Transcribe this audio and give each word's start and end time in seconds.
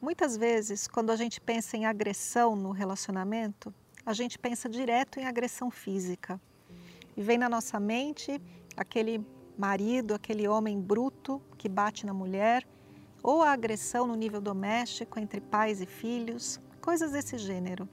Muitas 0.00 0.34
vezes, 0.34 0.88
quando 0.88 1.10
a 1.10 1.16
gente 1.16 1.38
pensa 1.42 1.76
em 1.76 1.84
agressão 1.84 2.56
no 2.56 2.70
relacionamento, 2.70 3.72
a 4.06 4.14
gente 4.14 4.38
pensa 4.38 4.66
direto 4.66 5.20
em 5.20 5.26
agressão 5.26 5.70
física. 5.70 6.40
E 7.14 7.20
vem 7.22 7.36
na 7.36 7.50
nossa 7.50 7.78
mente 7.78 8.40
aquele 8.74 9.22
marido, 9.58 10.14
aquele 10.14 10.48
homem 10.48 10.80
bruto 10.80 11.42
que 11.58 11.68
bate 11.68 12.06
na 12.06 12.14
mulher, 12.14 12.66
ou 13.22 13.42
a 13.42 13.52
agressão 13.52 14.06
no 14.06 14.14
nível 14.14 14.40
doméstico 14.40 15.20
entre 15.20 15.38
pais 15.38 15.82
e 15.82 15.86
filhos, 15.86 16.58
coisas 16.80 17.12
desse 17.12 17.36
gênero. 17.36 17.86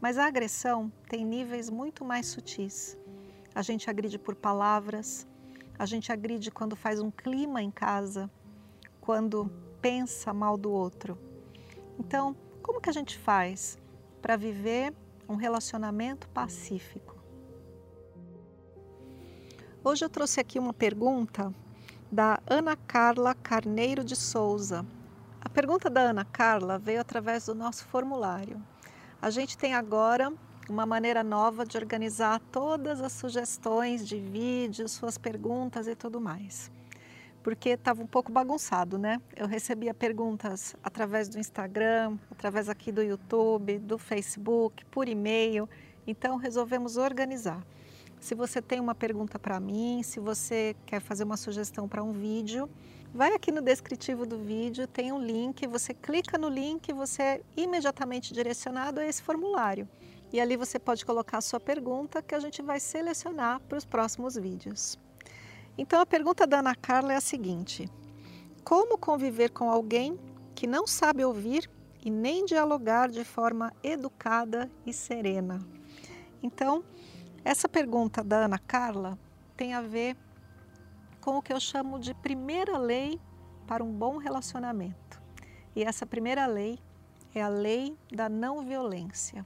Mas 0.00 0.16
a 0.16 0.24
agressão 0.24 0.90
tem 1.10 1.26
níveis 1.26 1.68
muito 1.68 2.06
mais 2.06 2.26
sutis. 2.26 2.96
A 3.54 3.60
gente 3.60 3.90
agride 3.90 4.18
por 4.18 4.34
palavras, 4.34 5.26
a 5.78 5.84
gente 5.84 6.10
agride 6.10 6.50
quando 6.50 6.74
faz 6.74 7.00
um 7.00 7.10
clima 7.10 7.62
em 7.62 7.70
casa, 7.70 8.30
quando 8.98 9.52
pensa 9.82 10.32
mal 10.32 10.56
do 10.56 10.72
outro. 10.72 11.18
Então, 11.98 12.36
como 12.62 12.80
que 12.80 12.90
a 12.90 12.92
gente 12.92 13.18
faz 13.18 13.78
para 14.20 14.36
viver 14.36 14.92
um 15.28 15.36
relacionamento 15.36 16.28
pacífico? 16.28 17.14
Hoje 19.82 20.04
eu 20.04 20.08
trouxe 20.08 20.40
aqui 20.40 20.58
uma 20.58 20.72
pergunta 20.72 21.52
da 22.10 22.40
Ana 22.46 22.76
Carla 22.76 23.34
Carneiro 23.34 24.02
de 24.02 24.16
Souza. 24.16 24.84
A 25.40 25.48
pergunta 25.48 25.90
da 25.90 26.00
Ana 26.00 26.24
Carla 26.24 26.78
veio 26.78 27.00
através 27.00 27.46
do 27.46 27.54
nosso 27.54 27.84
formulário. 27.86 28.62
A 29.20 29.30
gente 29.30 29.58
tem 29.58 29.74
agora 29.74 30.32
uma 30.68 30.86
maneira 30.86 31.22
nova 31.22 31.66
de 31.66 31.76
organizar 31.76 32.40
todas 32.50 33.02
as 33.02 33.12
sugestões 33.12 34.06
de 34.08 34.18
vídeos, 34.18 34.92
suas 34.92 35.18
perguntas 35.18 35.86
e 35.86 35.94
tudo 35.94 36.20
mais 36.20 36.70
porque 37.44 37.68
estava 37.68 38.02
um 38.02 38.06
pouco 38.06 38.32
bagunçado, 38.32 38.96
né? 38.96 39.20
Eu 39.36 39.46
recebia 39.46 39.92
perguntas 39.92 40.74
através 40.82 41.28
do 41.28 41.38
Instagram, 41.38 42.16
através 42.30 42.70
aqui 42.70 42.90
do 42.90 43.02
YouTube, 43.02 43.78
do 43.80 43.98
Facebook, 43.98 44.82
por 44.86 45.06
e-mail. 45.06 45.68
Então 46.06 46.36
resolvemos 46.38 46.96
organizar. 46.96 47.62
Se 48.18 48.34
você 48.34 48.62
tem 48.62 48.80
uma 48.80 48.94
pergunta 48.94 49.38
para 49.38 49.60
mim, 49.60 50.02
se 50.02 50.18
você 50.18 50.74
quer 50.86 51.00
fazer 51.00 51.24
uma 51.24 51.36
sugestão 51.36 51.86
para 51.86 52.02
um 52.02 52.12
vídeo, 52.12 52.66
vai 53.12 53.34
aqui 53.34 53.52
no 53.52 53.60
descritivo 53.60 54.24
do 54.24 54.38
vídeo, 54.38 54.86
tem 54.86 55.12
um 55.12 55.20
link, 55.20 55.66
você 55.66 55.92
clica 55.92 56.38
no 56.38 56.48
link 56.48 56.90
você 56.94 57.22
é 57.22 57.40
imediatamente 57.54 58.32
direcionado 58.32 59.00
a 59.00 59.06
esse 59.06 59.22
formulário. 59.22 59.86
E 60.32 60.40
ali 60.40 60.56
você 60.56 60.78
pode 60.78 61.04
colocar 61.04 61.38
a 61.38 61.42
sua 61.42 61.60
pergunta 61.60 62.22
que 62.22 62.34
a 62.34 62.40
gente 62.40 62.62
vai 62.62 62.80
selecionar 62.80 63.60
para 63.60 63.76
os 63.76 63.84
próximos 63.84 64.34
vídeos. 64.34 64.98
Então 65.76 66.00
a 66.00 66.06
pergunta 66.06 66.46
da 66.46 66.60
Ana 66.60 66.74
Carla 66.74 67.12
é 67.12 67.16
a 67.16 67.20
seguinte: 67.20 67.88
Como 68.62 68.96
conviver 68.96 69.50
com 69.50 69.68
alguém 69.68 70.18
que 70.54 70.66
não 70.66 70.86
sabe 70.86 71.24
ouvir 71.24 71.68
e 72.04 72.10
nem 72.10 72.44
dialogar 72.44 73.08
de 73.08 73.24
forma 73.24 73.72
educada 73.82 74.70
e 74.86 74.92
serena? 74.92 75.58
Então, 76.42 76.84
essa 77.44 77.68
pergunta 77.68 78.22
da 78.22 78.44
Ana 78.44 78.58
Carla 78.58 79.18
tem 79.56 79.74
a 79.74 79.80
ver 79.80 80.16
com 81.20 81.38
o 81.38 81.42
que 81.42 81.52
eu 81.52 81.58
chamo 81.58 81.98
de 81.98 82.14
primeira 82.14 82.78
lei 82.78 83.20
para 83.66 83.82
um 83.82 83.92
bom 83.92 84.16
relacionamento. 84.16 85.20
E 85.74 85.82
essa 85.82 86.06
primeira 86.06 86.46
lei 86.46 86.78
é 87.34 87.42
a 87.42 87.48
lei 87.48 87.96
da 88.12 88.28
não 88.28 88.62
violência. 88.62 89.44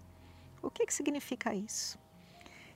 O 0.61 0.71
que, 0.71 0.85
que 0.85 0.93
significa 0.93 1.55
isso? 1.55 1.99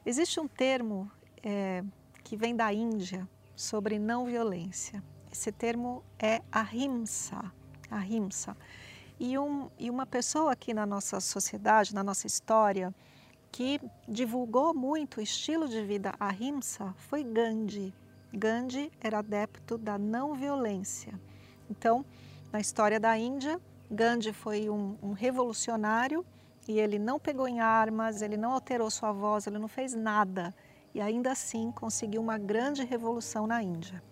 Existe 0.06 0.41
um 0.41 0.48
termo 0.48 1.10
é, 1.43 1.84
que 2.25 2.37
vem 2.37 2.56
da 2.56 2.72
Índia 2.72 3.28
sobre 3.62 3.99
não 3.99 4.27
violência. 4.27 5.03
Esse 5.31 5.53
termo 5.53 6.03
é 6.19 6.43
ahimsa, 6.50 7.41
ahimsa. 7.91 8.56
E, 9.19 9.39
um, 9.39 9.71
e 9.78 9.89
uma 9.89 10.05
pessoa 10.05 10.53
aqui 10.53 10.75
na 10.75 10.84
nossa 10.84 11.21
sociedade, 11.21 11.95
na 11.95 12.03
nossa 12.03 12.27
história, 12.27 12.93
que 13.53 13.81
divulgou 14.09 14.75
muito 14.75 15.19
o 15.19 15.21
estilo 15.22 15.69
de 15.69 15.81
vida 15.83 16.12
ahimsa 16.19 16.93
foi 16.97 17.22
Gandhi. 17.22 17.95
Gandhi 18.33 18.91
era 19.01 19.19
adepto 19.19 19.78
da 19.78 19.97
não 19.97 20.34
violência. 20.34 21.12
Então, 21.71 22.05
na 22.51 22.61
história 22.61 22.99
da 22.99 23.17
Índia, 23.17 23.61
Gandhi 23.91 24.33
foi 24.33 24.69
um, 24.69 24.97
um 25.01 25.12
revolucionário 25.12 26.27
e 26.67 26.81
ele 26.81 26.99
não 26.99 27.19
pegou 27.19 27.47
em 27.47 27.61
armas, 27.61 28.22
ele 28.22 28.37
não 28.37 28.53
alterou 28.53 28.91
sua 28.91 29.12
voz, 29.12 29.47
ele 29.47 29.59
não 29.59 29.69
fez 29.69 29.95
nada 29.95 30.53
e 30.94 31.00
ainda 31.00 31.32
assim 31.32 31.70
conseguiu 31.72 32.20
uma 32.20 32.38
grande 32.38 32.84
revolução 32.84 33.47
na 33.47 33.62
Índia. 33.62 34.03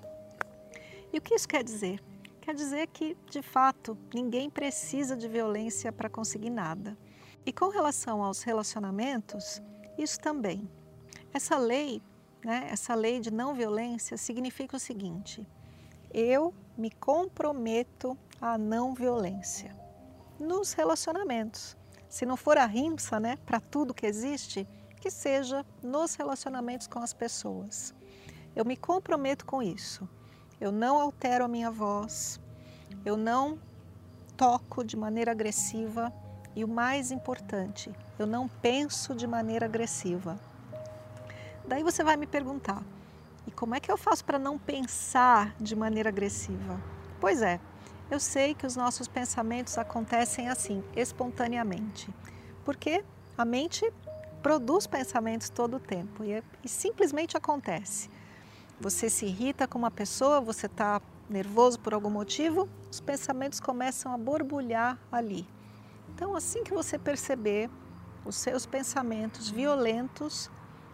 E 1.13 1.19
o 1.19 1.21
que 1.21 1.35
isso 1.35 1.49
quer 1.49 1.63
dizer? 1.63 2.03
Quer 2.41 2.55
dizer 2.55 2.87
que, 2.89 3.17
de 3.29 3.43
fato, 3.43 3.97
ninguém 4.15 4.49
precisa 4.49 5.17
de 5.17 5.29
violência 5.29 5.93
para 5.93 6.09
conseguir 6.09 6.51
nada. 6.51 6.97
E 7.45 7.53
com 7.53 7.69
relação 7.69 8.23
aos 8.23 8.43
relacionamentos, 8.43 9.63
isso 9.99 10.19
também. 10.21 10.69
Essa 11.33 11.57
lei, 11.57 12.03
né, 12.45 12.69
essa 12.71 12.95
lei 12.95 13.21
de 13.21 13.31
não 13.31 13.55
violência 13.55 14.17
significa 14.17 14.77
o 14.77 14.81
seguinte: 14.81 15.47
eu 16.13 16.55
me 16.77 16.91
comprometo 16.91 18.17
à 18.41 18.57
não 18.57 18.95
violência 18.95 19.77
nos 20.39 20.73
relacionamentos. 20.73 21.77
Se 22.09 22.27
não 22.27 22.37
for 22.37 22.59
a 22.59 22.67
rimsa, 22.67 23.21
né, 23.21 23.37
para 23.47 23.61
tudo 23.61 23.95
que 23.95 24.07
existe, 24.07 24.67
que 25.01 25.11
seja 25.11 25.65
nos 25.83 26.15
relacionamentos 26.15 26.87
com 26.87 27.01
as 27.01 27.13
pessoas. 27.13 27.95
Eu 28.55 28.65
me 28.65 28.77
comprometo 28.77 29.47
com 29.47 29.63
isso. 29.63 30.09
Eu 30.61 30.71
não 30.71 31.01
altero 31.01 31.45
a 31.45 31.49
minha 31.49 31.71
voz, 31.71 32.39
eu 33.05 33.17
não 33.17 33.59
toco 34.37 34.85
de 34.85 34.97
maneira 34.97 35.31
agressiva 35.33 36.13
e 36.55 36.65
o 36.65 36.69
mais 36.69 37.11
importante, 37.11 37.91
eu 38.19 38.27
não 38.27 38.47
penso 38.47 39.15
de 39.15 39.27
maneira 39.27 39.65
agressiva. 39.65 40.39
Daí 41.67 41.83
você 41.83 42.05
vai 42.05 42.17
me 42.17 42.27
perguntar: 42.27 42.83
e 43.47 43.51
como 43.51 43.75
é 43.75 43.81
que 43.81 43.91
eu 43.91 43.97
faço 43.97 44.25
para 44.25 44.39
não 44.39 44.59
pensar 44.59 45.55
de 45.59 45.75
maneira 45.75 46.11
agressiva? 46.11 46.79
Pois 47.21 47.41
é, 47.41 47.59
eu 48.11 48.21
sei 48.21 48.55
que 48.55 48.67
os 48.67 48.77
nossos 48.77 49.09
pensamentos 49.09 49.79
acontecem 49.79 50.49
assim, 50.49 50.83
espontaneamente, 50.95 52.13
porque 52.65 53.05
a 53.39 53.45
mente 53.45 53.91
produz 54.43 54.87
pensamentos 54.87 55.49
todo 55.51 55.77
o 55.77 55.81
tempo 55.81 56.25
e, 56.25 56.33
é, 56.33 56.43
e 56.65 56.69
simplesmente 56.69 57.37
acontece. 57.37 58.11
Você 58.81 59.11
se 59.11 59.27
irrita 59.27 59.69
com 59.69 59.79
uma 59.79 59.91
pessoa, 59.91 60.41
você 60.41 60.67
está 60.67 61.01
nervoso 61.29 61.79
por 61.79 61.95
algum 61.95 62.11
motivo, 62.11 62.69
os 62.91 63.01
pensamentos 63.01 63.61
começam 63.61 64.13
a 64.13 64.19
borbulhar 64.19 64.99
ali. 65.13 65.47
Então, 66.09 66.35
assim 66.35 66.65
que 66.65 66.73
você 66.73 66.99
perceber 66.99 67.71
os 68.25 68.37
seus 68.37 68.67
pensamentos 68.67 69.51
violentos, 69.51 70.51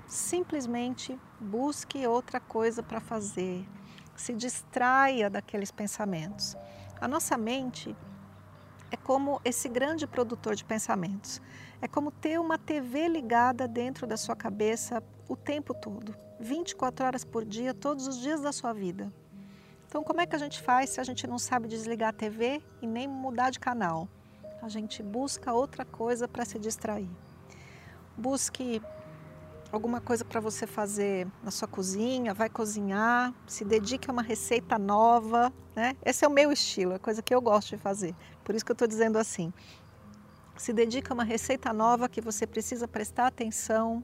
simplesmente 0.06 1.18
busque 1.40 2.06
outra 2.06 2.38
coisa 2.38 2.82
para 2.82 3.00
fazer, 3.00 3.66
se 4.14 4.32
distraia 4.32 5.28
daqueles 5.30 5.70
pensamentos. 5.70 6.56
A 7.00 7.08
nossa 7.08 7.36
mente 7.36 7.96
é 8.96 9.04
como 9.04 9.40
esse 9.44 9.68
grande 9.68 10.06
produtor 10.06 10.54
de 10.54 10.64
pensamentos. 10.64 11.40
É 11.82 11.86
como 11.86 12.10
ter 12.10 12.40
uma 12.40 12.56
TV 12.56 13.06
ligada 13.08 13.68
dentro 13.68 14.06
da 14.06 14.16
sua 14.16 14.34
cabeça 14.34 15.02
o 15.28 15.36
tempo 15.36 15.74
todo, 15.74 16.16
24 16.40 17.04
horas 17.04 17.24
por 17.24 17.44
dia, 17.44 17.74
todos 17.74 18.06
os 18.06 18.18
dias 18.18 18.40
da 18.40 18.52
sua 18.52 18.72
vida. 18.72 19.12
Então, 19.86 20.02
como 20.02 20.20
é 20.20 20.26
que 20.26 20.34
a 20.34 20.38
gente 20.38 20.62
faz 20.62 20.90
se 20.90 21.00
a 21.00 21.04
gente 21.04 21.26
não 21.26 21.38
sabe 21.38 21.68
desligar 21.68 22.08
a 22.08 22.12
TV 22.12 22.62
e 22.80 22.86
nem 22.86 23.06
mudar 23.06 23.50
de 23.50 23.60
canal? 23.60 24.08
A 24.62 24.68
gente 24.68 25.02
busca 25.02 25.52
outra 25.52 25.84
coisa 25.84 26.26
para 26.26 26.44
se 26.44 26.58
distrair. 26.58 27.10
Busque 28.16 28.80
alguma 29.76 30.00
coisa 30.00 30.24
para 30.24 30.40
você 30.40 30.66
fazer 30.66 31.28
na 31.42 31.50
sua 31.50 31.68
cozinha, 31.68 32.34
vai 32.34 32.48
cozinhar, 32.48 33.32
se 33.46 33.64
dedique 33.64 34.10
a 34.10 34.12
uma 34.12 34.22
receita 34.22 34.78
nova, 34.78 35.52
né? 35.74 35.94
Esse 36.04 36.24
é 36.24 36.28
o 36.28 36.30
meu 36.30 36.50
estilo, 36.50 36.94
é 36.94 36.98
coisa 36.98 37.22
que 37.22 37.34
eu 37.34 37.40
gosto 37.40 37.68
de 37.68 37.76
fazer. 37.76 38.14
Por 38.42 38.54
isso 38.54 38.64
que 38.64 38.72
eu 38.72 38.74
estou 38.74 38.88
dizendo 38.88 39.18
assim. 39.18 39.52
Se 40.56 40.72
dedique 40.72 41.12
a 41.12 41.14
uma 41.14 41.24
receita 41.24 41.72
nova 41.72 42.08
que 42.08 42.20
você 42.20 42.46
precisa 42.46 42.88
prestar 42.88 43.26
atenção. 43.26 44.02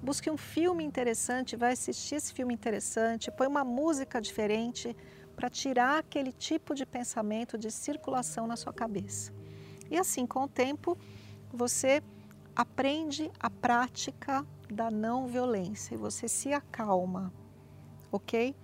Busque 0.00 0.30
um 0.30 0.36
filme 0.36 0.84
interessante, 0.84 1.56
vai 1.56 1.72
assistir 1.72 2.14
esse 2.14 2.32
filme 2.32 2.54
interessante, 2.54 3.30
põe 3.32 3.48
uma 3.48 3.64
música 3.64 4.20
diferente 4.20 4.96
para 5.34 5.50
tirar 5.50 5.98
aquele 5.98 6.32
tipo 6.32 6.74
de 6.74 6.86
pensamento 6.86 7.58
de 7.58 7.70
circulação 7.70 8.46
na 8.46 8.56
sua 8.56 8.72
cabeça. 8.72 9.32
E 9.90 9.98
assim, 9.98 10.24
com 10.24 10.44
o 10.44 10.48
tempo, 10.48 10.96
você 11.52 12.00
aprende 12.54 13.30
a 13.40 13.50
prática 13.50 14.46
da 14.72 14.90
não 14.90 15.26
violência 15.26 15.94
e 15.94 15.98
você 15.98 16.28
se 16.28 16.52
acalma, 16.52 17.32
ok? 18.10 18.54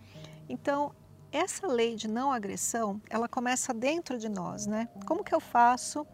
Então, 0.49 0.94
essa 1.32 1.67
lei 1.67 1.97
de 1.97 2.08
não 2.08 2.32
agressão, 2.32 3.00
ela 3.11 3.29
começa 3.29 3.75
dentro 3.75 4.19
de 4.19 4.29
nós, 4.29 4.67
né? 4.67 4.88
Como 5.06 5.25
que 5.25 5.35
eu 5.35 5.41
faço 5.41 6.06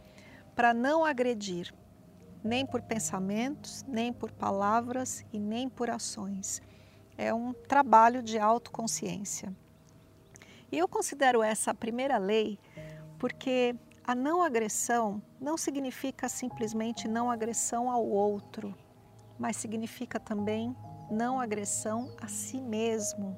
para 0.54 0.74
não 0.74 1.04
agredir? 1.04 1.72
Nem 2.42 2.66
por 2.66 2.82
pensamentos, 2.82 3.84
nem 3.86 4.12
por 4.12 4.32
palavras 4.32 5.24
e 5.32 5.38
nem 5.38 5.68
por 5.68 5.90
ações. 5.90 6.60
É 7.16 7.32
um 7.32 7.52
trabalho 7.52 8.22
de 8.22 8.38
autoconsciência. 8.38 9.54
E 10.72 10.78
eu 10.78 10.88
considero 10.88 11.42
essa 11.42 11.70
a 11.70 11.74
primeira 11.74 12.18
lei 12.18 12.58
porque 13.18 13.76
a 14.04 14.16
não 14.16 14.42
agressão 14.42 15.22
não 15.40 15.56
significa 15.56 16.28
simplesmente 16.28 17.06
não 17.06 17.30
agressão 17.30 17.88
ao 17.88 18.04
outro, 18.04 18.74
mas 19.42 19.56
significa 19.56 20.20
também 20.20 20.72
não 21.10 21.40
agressão 21.40 22.14
a 22.22 22.28
si 22.28 22.60
mesmo. 22.60 23.36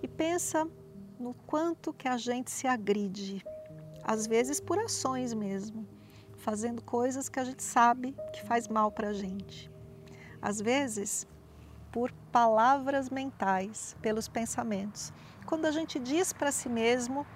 E 0.00 0.06
pensa 0.06 0.64
no 1.18 1.34
quanto 1.34 1.92
que 1.92 2.06
a 2.06 2.16
gente 2.16 2.52
se 2.52 2.68
agride, 2.68 3.44
às 4.04 4.28
vezes 4.28 4.60
por 4.60 4.78
ações 4.78 5.34
mesmo, 5.34 5.88
fazendo 6.36 6.80
coisas 6.80 7.28
que 7.28 7.40
a 7.40 7.44
gente 7.44 7.64
sabe 7.64 8.14
que 8.32 8.44
faz 8.44 8.68
mal 8.68 8.92
para 8.92 9.08
a 9.08 9.12
gente. 9.12 9.68
Às 10.40 10.60
vezes 10.60 11.26
por 11.90 12.12
palavras 12.30 13.10
mentais, 13.10 13.96
pelos 14.00 14.28
pensamentos. 14.28 15.12
Quando 15.46 15.64
a 15.64 15.72
gente 15.72 15.98
diz 15.98 16.32
para 16.32 16.52
si 16.52 16.68
mesmo 16.68 17.26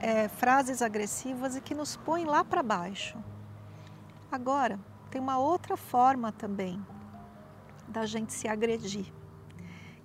é, 0.00 0.26
frases 0.26 0.82
agressivas 0.82 1.54
e 1.54 1.60
que 1.60 1.72
nos 1.72 1.96
põem 1.96 2.24
lá 2.24 2.42
para 2.42 2.64
baixo. 2.64 3.16
Agora, 4.32 4.76
tem 5.10 5.20
uma 5.20 5.38
outra 5.38 5.76
forma 5.76 6.30
também 6.30 6.84
da 7.88 8.06
gente 8.06 8.32
se 8.32 8.46
agredir, 8.46 9.12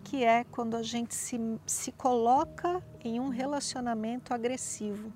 que 0.03 0.23
é 0.23 0.43
quando 0.43 0.75
a 0.75 0.81
gente 0.81 1.13
se, 1.13 1.39
se 1.65 1.91
coloca 1.91 2.83
em 3.03 3.19
um 3.19 3.29
relacionamento 3.29 4.33
agressivo, 4.33 5.13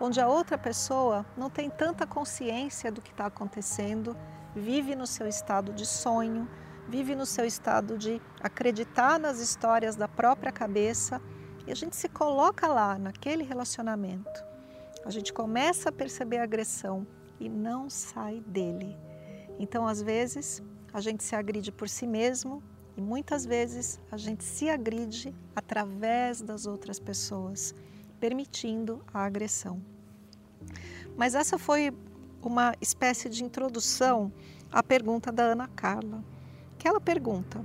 onde 0.00 0.18
a 0.20 0.26
outra 0.26 0.56
pessoa 0.56 1.26
não 1.36 1.50
tem 1.50 1.68
tanta 1.68 2.06
consciência 2.06 2.90
do 2.90 3.02
que 3.02 3.10
está 3.10 3.26
acontecendo, 3.26 4.16
vive 4.56 4.96
no 4.96 5.06
seu 5.06 5.26
estado 5.26 5.72
de 5.74 5.84
sonho, 5.84 6.48
vive 6.88 7.14
no 7.14 7.26
seu 7.26 7.44
estado 7.44 7.98
de 7.98 8.20
acreditar 8.40 9.18
nas 9.18 9.38
histórias 9.38 9.94
da 9.96 10.08
própria 10.08 10.50
cabeça 10.50 11.20
e 11.66 11.70
a 11.70 11.74
gente 11.74 11.94
se 11.94 12.08
coloca 12.08 12.66
lá, 12.66 12.98
naquele 12.98 13.44
relacionamento. 13.44 14.42
A 15.04 15.10
gente 15.10 15.32
começa 15.32 15.90
a 15.90 15.92
perceber 15.92 16.38
a 16.38 16.44
agressão 16.44 17.06
e 17.38 17.48
não 17.48 17.88
sai 17.88 18.40
dele. 18.40 19.09
Então, 19.60 19.86
às 19.86 20.00
vezes, 20.00 20.62
a 20.90 21.02
gente 21.02 21.22
se 21.22 21.36
agride 21.36 21.70
por 21.70 21.86
si 21.86 22.06
mesmo 22.06 22.62
e 22.96 23.00
muitas 23.02 23.44
vezes 23.44 24.00
a 24.10 24.16
gente 24.16 24.42
se 24.42 24.70
agride 24.70 25.34
através 25.54 26.40
das 26.40 26.66
outras 26.66 26.98
pessoas, 26.98 27.74
permitindo 28.18 29.04
a 29.12 29.22
agressão. 29.22 29.78
Mas 31.14 31.34
essa 31.34 31.58
foi 31.58 31.92
uma 32.42 32.74
espécie 32.80 33.28
de 33.28 33.44
introdução 33.44 34.32
à 34.72 34.82
pergunta 34.82 35.30
da 35.30 35.42
Ana 35.42 35.68
Carla, 35.68 36.24
que 36.78 36.88
ela 36.88 36.98
pergunta: 36.98 37.62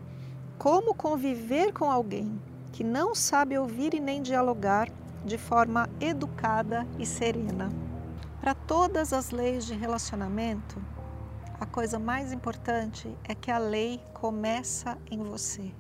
como 0.58 0.94
conviver 0.94 1.72
com 1.72 1.90
alguém 1.90 2.38
que 2.74 2.84
não 2.84 3.16
sabe 3.16 3.58
ouvir 3.58 3.94
e 3.94 4.02
nem 4.02 4.22
dialogar 4.22 4.90
de 5.24 5.38
forma 5.38 5.90
educada 6.02 6.86
e 7.00 7.06
serena. 7.06 7.72
Para 8.42 8.54
todas 8.54 9.14
as 9.14 9.32
leis 9.32 9.66
de 9.66 9.74
relacionamento, 9.74 10.76
a 11.60 11.66
coisa 11.66 11.98
mais 11.98 12.34
importante 12.34 13.16
é 13.24 13.34
que 13.34 13.50
a 13.50 13.58
lei 13.58 14.02
começa 14.14 14.98
em 15.10 15.24
você. 15.24 15.74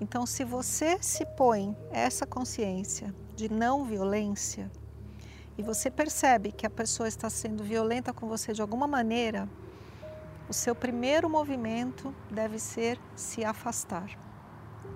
Então, 0.00 0.26
se 0.26 0.44
você 0.44 0.98
se 1.00 1.24
põe 1.24 1.76
essa 1.90 2.26
consciência 2.26 3.14
de 3.34 3.50
não 3.50 3.84
violência 3.84 4.70
e 5.56 5.62
você 5.62 5.90
percebe 5.90 6.52
que 6.52 6.66
a 6.66 6.70
pessoa 6.70 7.08
está 7.08 7.30
sendo 7.30 7.62
violenta 7.62 8.12
com 8.12 8.28
você 8.28 8.52
de 8.52 8.60
alguma 8.60 8.86
maneira, 8.86 9.48
o 10.48 10.52
seu 10.52 10.74
primeiro 10.74 11.30
movimento 11.30 12.14
deve 12.30 12.58
ser 12.58 12.98
se 13.14 13.44
afastar. 13.44 14.10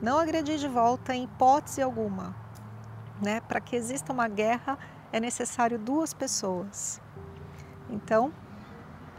Não 0.03 0.19
agredir 0.19 0.59
de 0.59 0.69
volta 0.69 1.15
em 1.15 1.25
hipótese 1.25 1.81
alguma. 1.81 2.37
Né? 3.23 3.41
Para 3.41 3.61
que 3.61 3.77
exista 3.77 4.13
uma 4.13 4.29
guerra 4.29 4.79
é 5.13 5.21
necessário 5.21 5.79
duas 5.79 6.13
pessoas. 6.13 7.01
Então, 7.89 8.33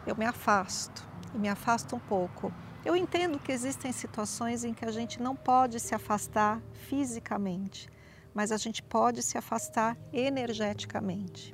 eu 0.08 0.16
me 0.16 0.26
afasto 0.26 1.06
e 1.36 1.38
me 1.38 1.50
afasto 1.50 1.96
um 1.96 2.00
pouco. 2.00 2.52
Eu 2.86 2.96
entendo 2.96 3.38
que 3.38 3.52
existem 3.52 3.92
situações 3.92 4.64
em 4.64 4.74
que 4.74 4.86
a 4.86 4.92
gente 4.92 5.22
não 5.22 5.36
pode 5.36 5.80
se 5.82 5.94
afastar 5.94 6.62
fisicamente, 6.88 7.90
mas 8.34 8.54
a 8.54 8.58
gente 8.58 8.82
pode 8.82 9.22
se 9.22 9.38
afastar 9.38 9.98
energeticamente. 10.14 11.54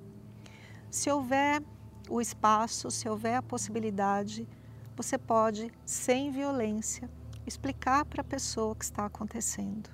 Se 0.92 1.10
houver 1.10 1.64
o 2.08 2.22
espaço, 2.22 2.92
se 2.92 3.10
houver 3.10 3.36
a 3.36 3.42
possibilidade, 3.42 4.48
você 4.96 5.18
pode, 5.18 5.72
sem 5.84 6.30
violência, 6.30 7.10
explicar 7.48 8.06
para 8.06 8.22
a 8.22 8.24
pessoa 8.24 8.74
o 8.74 8.76
que 8.76 8.86
está 8.86 9.08
acontecendo, 9.08 9.90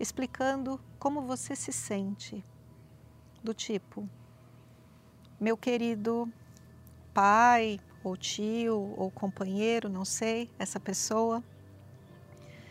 explicando 0.00 0.80
como 0.98 1.22
você 1.22 1.54
se 1.54 1.72
sente, 1.72 2.44
do 3.44 3.54
tipo, 3.54 4.08
meu 5.38 5.56
querido 5.56 6.28
pai, 7.16 7.80
ou 8.04 8.16
tio, 8.16 8.94
ou 8.96 9.10
companheiro, 9.10 9.88
não 9.88 10.04
sei, 10.04 10.50
essa 10.58 10.78
pessoa, 10.78 11.42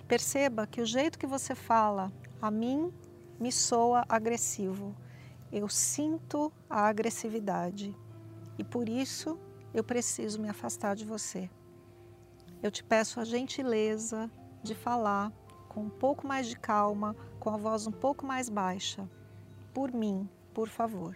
perceba 0.07 0.67
que 0.67 0.79
o 0.79 0.85
jeito 0.85 1.17
que 1.17 1.25
você 1.25 1.55
fala 1.55 2.13
a 2.39 2.51
mim 2.51 2.93
me 3.39 3.51
soa 3.51 4.05
agressivo. 4.07 4.95
Eu 5.51 5.67
sinto 5.67 6.53
a 6.69 6.87
agressividade 6.87 7.95
e 8.57 8.63
por 8.63 8.87
isso 8.87 9.39
eu 9.73 9.83
preciso 9.83 10.39
me 10.39 10.47
afastar 10.49 10.95
de 10.95 11.05
você 11.05 11.49
eu 12.65 12.71
te 12.71 12.83
peço 12.83 13.19
a 13.19 13.23
gentileza 13.23 14.27
de 14.63 14.73
falar 14.73 15.31
com 15.69 15.81
um 15.81 15.89
pouco 15.89 16.25
mais 16.25 16.47
de 16.47 16.57
calma, 16.57 17.15
com 17.39 17.51
a 17.51 17.57
voz 17.57 17.85
um 17.85 17.91
pouco 17.91 18.25
mais 18.25 18.49
baixa. 18.49 19.07
Por 19.71 19.93
mim, 19.93 20.27
por 20.51 20.67
favor. 20.67 21.15